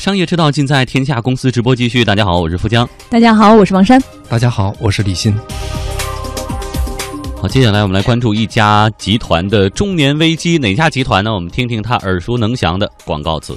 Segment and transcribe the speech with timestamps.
[0.00, 2.02] 商业之道尽在天下公司直播继续。
[2.02, 2.88] 大家好，我是富江。
[3.10, 4.02] 大家好，我是王珊。
[4.30, 5.36] 大家好，我是李欣。
[7.36, 10.56] 好，接下来我们来关注一家集团的中年危机。
[10.56, 11.34] 哪家集团呢？
[11.34, 13.54] 我们听听他耳熟能详的广告词。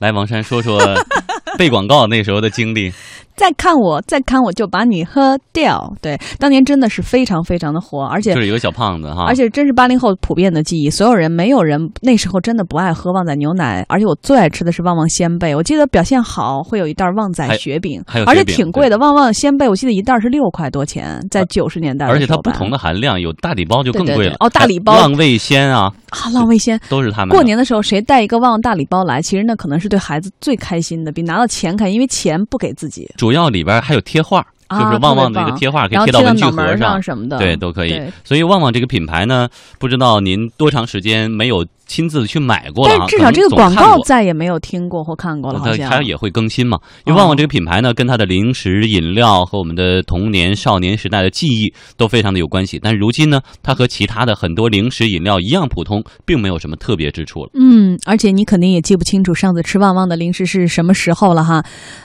[0.00, 0.80] 来，王珊说说
[1.58, 2.90] 背广告那时候的经历。
[3.36, 5.94] 再看我，再看我就把你喝掉。
[6.02, 10.90] 对，当年真的是非常非常的火，而且就是一个小胖子哈，而且真是八零后普遍的记忆。
[10.90, 15.54] 所有人没有人那时候真的不爱喝旺仔牛奶，而且我最爱吃的是旺旺仙贝。
[15.54, 18.98] 我记得表现好会有一袋旺仔雪饼，而且挺贵的。
[18.98, 22.06] 旺旺仙贝我记得一袋是六块多钱，在九十年代。
[22.06, 24.36] 而且它不同的含量，有大礼包就更贵了。
[24.40, 27.34] 哦，大礼包浪味仙啊啊，浪味仙都是他们。
[27.34, 33.10] 过年的时候谁带一个旺旺大礼包来，其实那可能是对孩子最开心的，比拿到钱开心，因为钱不给自己。
[33.16, 34.00] 主要里边还有。
[34.10, 38.00] 贴画就是旺旺的一个贴画，可以贴到文具盒上什么的，对，都可以。
[38.24, 41.64] 所以旺旺这个品牌呢，不知道您多长时间没有。
[41.90, 45.58] 亲自去买过了，但至少这个广告再也没有听过或看过了。
[45.58, 46.78] 好像它也会更新嘛？
[47.04, 52.78] 因为旺旺这个品牌呢，跟它的零食饮料和我们的童年少年时代的记忆都非常的有关系。
[52.80, 57.50] 但如今呢，它和其他的很多零食饮料一样普通，并没有什么特别之处了。
[57.54, 61.60] 嗯，而且你肯定也记不清楚上次吃旺旺的零食是什么时候了哈。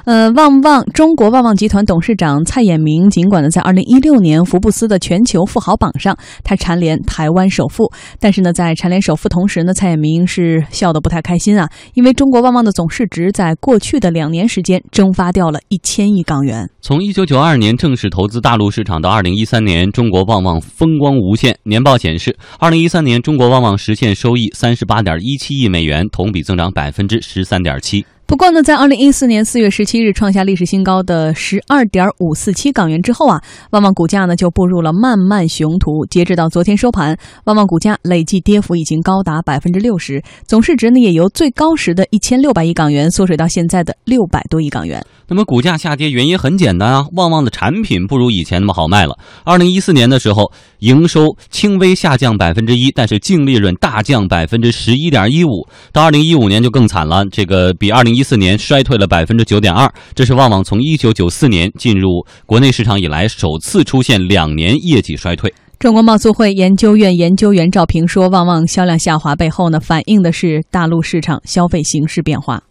[0.06, 9.74] 呃，旺旺中国旺旺集团董事长蔡衍明，尽管呢在二零一六年福布斯的全球富豪榜上，他蝉联台湾首富，但是呢，在蝉联首富同时呢。
[9.74, 16.70] 蔡衍明是笑得不太开心啊，因为中国旺旺的总市值在过去的两年时间蒸发掉了一千亿港元。
[16.80, 21.58] 从一九九二年正式投资大陆市场到二零一三年，中国旺旺风光无限。
[21.64, 28.06] 年报显示，二零一三年中国旺旺实现收益三十八点一七亿美元，同比增长百分之十三点七。
[28.28, 36.04] 不过呢，在二零一四年四月十七日创下历史新高的十二点五四七港元之后啊，旺旺股价呢就步入了漫漫熊途。
[36.08, 45.06] 截止到昨天收盘，旺旺股价累计跌幅已经高达百分之六十，总市值呢也由最高时的一千六百亿港元缩水到现在的六百多亿港元。
[45.28, 49.18] 那么股价下跌原因很简单啊，旺旺的产品不如以前那么好卖了。
[49.44, 55.68] 二零一四年的时候，营收轻微下降百分之一，但是净利润大降百分之十一点一五。
[55.92, 65.52] 到二零一五年就更惨了，这个比二零一四年衰退了百分之九点二，这是旺旺从一九九四年进入国内市场以来首次出现两年业绩衰退。
[65.80, 72.62] 中国贸促会研究院研究员赵平说：“旺旺销量下滑背后呢，反映的是大陆市场消费形势变化。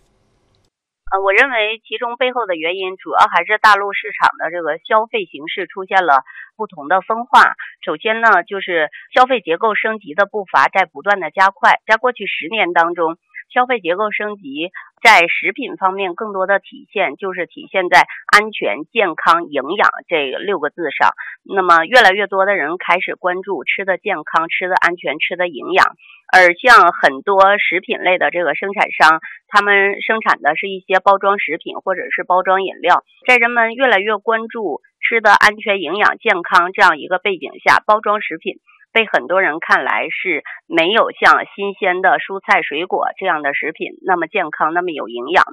[1.23, 6.25] 我认为其中背后的原因主要还是大陆市场的这个消费形式出现了
[6.57, 7.55] 不同的分化。
[7.85, 13.19] 首先呢，就是消费结构升级的步伐在不断的加快，在过去十年当中。”
[13.53, 14.73] 消费结构升级
[15.05, 21.13] 在食品方面更多的体现，就是体现在安全、健康、营养这六个字上。
[21.45, 25.85] 那么，越来越多的人开始关注吃的健康、吃的安全、吃的营养。
[26.33, 33.05] 而像很多食品类的这个生产商，他们生产的是一些包装食品或者是包装饮料。
[33.29, 38.57] 在人们越来越关注吃的安全、营养、健康这样一个背景下，包装食品。
[38.95, 45.45] 被很多人看来是没有像新鲜的蔬菜水果这样的食品那么健康，那么有营养。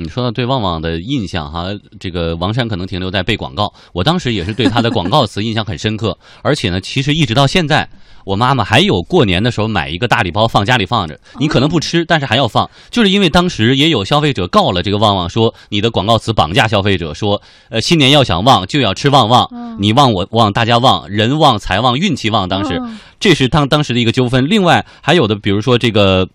[0.00, 1.66] 你说到对旺旺的印象哈，
[1.98, 7.88] 这个王珊可能停留在背广告，我当时也是对他的广告词印象很深刻，而且呢，其实一直到现在。
[8.24, 17.40] 我妈妈还有过年的时候买一个大礼包放家里放着，你可能不吃，但是还要放，就是因为当时也有消费者告了这个旺旺，说你的广告词绑架消费者，说
[17.70, 22.80] 呃新年要想旺就要吃旺旺，你旺我旺大家旺，人旺财旺运气旺，当时
[23.18, 24.46] 这是当当时的一个纠纷。
[24.48, 26.28] 另外还有的比如说这个，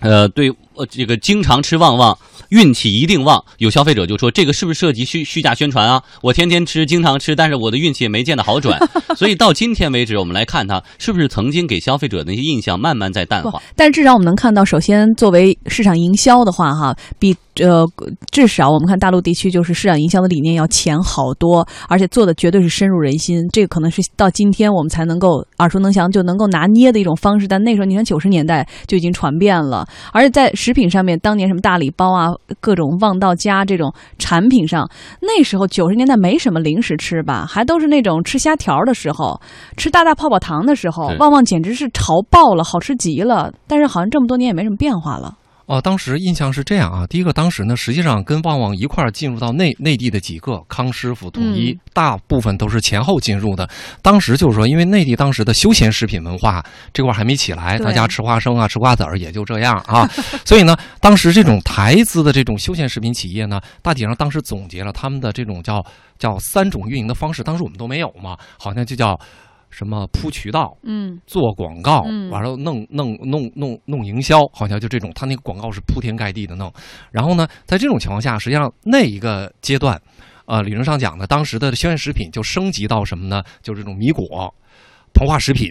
[0.00, 0.52] 呃对。
[0.78, 2.16] 呃，这个经常吃旺旺，
[2.50, 3.44] 运气一定旺。
[3.56, 6.00] 有消费者就说，这个是不是涉及虚虚假宣传啊？
[6.22, 8.78] 我天天吃，经常吃，但是我的运气也没见得好转。
[9.18, 13.60] 所以到今天为止，我们来看它是不是曾经给消费者的那些印象慢慢在淡化。
[13.74, 17.84] 但至少我们能看到，首先作为市场营销的话，哈，比呃
[18.30, 23.44] 至少我们看大陆地区就是市场营销的理念要强好多，而且做的绝对是深入人心。
[23.52, 27.48] 这个可能是到今天我们才能够耳熟能详，就能够拿捏的一种方式。
[27.48, 30.52] 但那时候你看九十年代就已经传遍了，而且在。
[30.68, 32.28] 食品上面，当年什么大礼包啊，
[32.60, 34.86] 各种旺到家这种产品上，
[35.22, 39.40] 那时候九十年代没什么零食吃吧，还都是那种吃虾条的时候，
[39.78, 43.50] 吃大大泡泡糖的时候，旺旺简直是潮爆了，好吃极了。
[43.66, 45.38] 但是好像这么多年也没什么变化了。
[45.68, 47.06] 哦，当时印象是这样啊。
[47.06, 53.68] 第一个，当时呢，实际上跟旺旺一块儿进入到内内地的几个康师傅、统一，大部分都是前后进入的。
[54.00, 60.08] 当时就是说，因为内地当时的休闲食品文化这块还没起来，大家吃花生啊、吃瓜子儿也就这样啊。
[60.42, 65.84] 所以呢，当时这种台资的这种休闲食品企业呢，大体上当时总结了他们的这种叫
[66.18, 67.42] 叫三种运营的方式。
[67.42, 69.20] 当时我们都没有嘛，好像就叫。
[69.70, 76.72] 什么铺渠道，嗯，做广告，完了弄弄弄弄弄营销，好像就这种，他那个广告是铺天盖地的弄。
[77.10, 80.00] 然后呢，在这种情况下，实际上那一个阶段，
[80.46, 83.42] 呃，理论上讲呢，当时的休闲食品就升级到什么呢？
[83.62, 84.52] 就这种米果、
[85.12, 85.70] 膨化食品，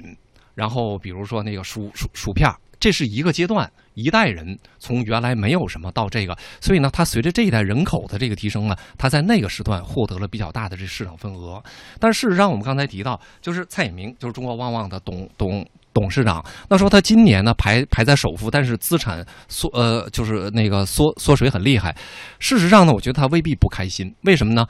[0.54, 2.50] 然后比如说那个薯薯薯片。
[2.80, 11.62] 这是一个阶段，一代人从原来没有什么到这个，所以呢，它随着这一代人口的这个提升呢，它在那个时段获得了比较大的这市场份额。
[12.00, 21.96] 但事实上，我们刚才提到，就是蔡衍明，就是中国旺旺的董董董事长，那说他今年呢排排在首富，但是资产缩呃就是那个缩缩水很厉害。
[22.40, 24.66] 事实上呢，我觉得他未必不开心，为什么呢？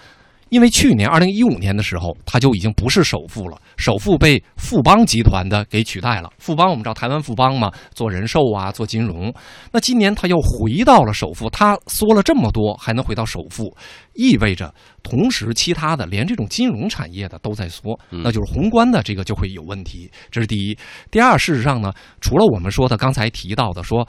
[0.50, 6.30] 因为去年二零一五年的时候，他就已经不是首富了，首富被富邦集团的给取代了。
[6.38, 9.34] 富邦我们知道台湾富邦嘛，做人寿啊，做金融。
[9.72, 13.76] 那今年他又回到了首富，他缩了这么多，还能回到首富，
[14.14, 14.74] 意味着
[15.04, 20.10] 同时其他的连这种金融产业的都在缩，那就是宏观的这个就会有问题。
[20.32, 20.78] 这是第一。
[21.12, 21.92] 第二，事实上呢，
[22.22, 24.08] 除了我们说的刚才提到的说。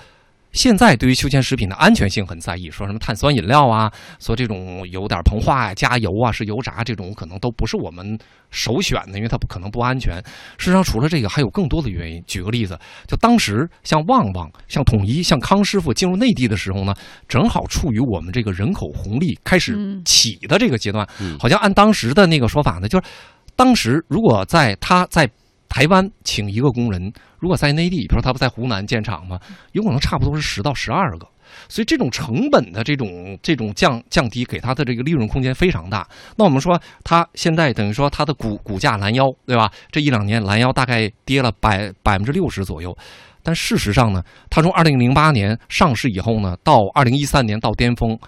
[0.53, 8.19] 现在对于休闲食品的安全性很在意，说什么碳酸饮料啊，说这种有点膨化呀、加油啊、是油炸这种，可能都不是我们
[8.51, 10.17] 首选的，因为它不可能不安全。
[10.57, 12.23] 事实上，除了这个，还有更多的原因。
[12.27, 16.95] 举个例子，就当时像旺旺、像统一、像康师傅进入内地的时候呢，
[17.29, 21.07] 正好处于我们这个人口红利开始起的这个阶段。
[21.39, 23.07] 好像按当时的那个说法呢，就是
[23.55, 25.29] 当时如果在他在。
[25.69, 29.39] 台湾请一个工人，如果在内地，比如说他不在湖南建厂吗？
[29.73, 31.29] 有可能差不多是十到十二个，
[31.69, 36.09] 所以这种成本的这种这种降降低，给他的这个利润空间非常大。
[36.37, 39.71] 那我们说，他现在等于说他的股股价拦腰，对吧？
[39.93, 42.97] 这一两年拦腰大概跌了百百分之六十左右，
[43.43, 48.19] 但事实上呢，他从二零零八年上市以后呢，到二零一三年到巅峰，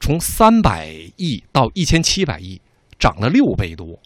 [0.00, 2.60] 从三百亿到一千七百亿，
[2.98, 3.98] 涨了六倍多。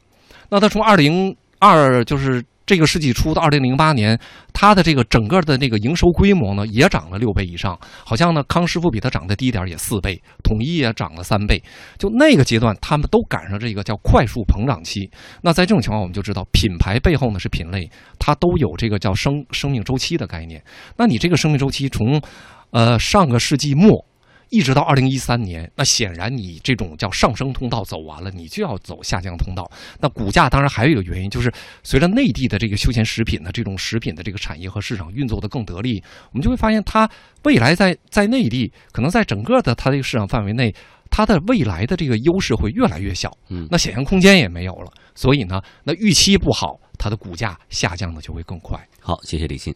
[0.49, 2.45] 那他从二零二就是。
[2.71, 4.17] 这个世纪初到二零零八年，
[4.53, 7.77] 它的这个整个的那个营收规模呢，也涨了六倍以上。
[8.07, 11.61] 好像呢，康师傅比它涨得低点也四倍，统一也涨了三倍。
[11.99, 15.11] 就那个阶段，他们都赶上这个叫快速膨胀期。
[15.43, 17.91] 那在这种情况，我们就知道品牌背后呢是品类，
[18.21, 20.63] 它都有这个叫生生命周期的概念。
[20.97, 22.23] 那你这个生命周期从，
[22.71, 24.07] 呃，上个世纪末。
[24.51, 29.71] 一直到二零一三年，那显然你这种叫上升通道走完了，你就要走下降通道。
[30.01, 31.53] 那股价当然还有一个原因，就是
[31.83, 36.03] 随着内地的这个休闲食品的这种食品的这个产业和市场运作的更得力，
[36.33, 37.09] 我们就会发现它
[37.45, 40.75] 未来在在内地可能在整个的它这个市场范围内，
[41.11, 43.31] 它的未来的这个优势会越来越小。
[43.49, 44.93] 嗯，那想象空间也没有了。
[45.15, 48.79] 所以呢，那预期不好，它的股价下降的就会更快。
[49.01, 49.75] 好，谢谢李欣。